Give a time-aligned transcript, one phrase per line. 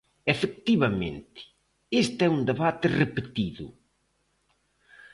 [0.33, 1.39] Efectivamente,
[2.03, 3.65] este é un debate repetido.